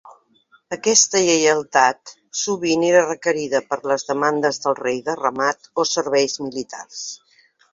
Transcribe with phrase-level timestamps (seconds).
[0.75, 7.07] Aquesta lleialtat sovint era requerida per les demandes del rei de ramat o serveis militars.